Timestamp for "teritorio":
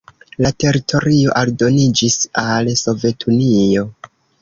0.63-1.35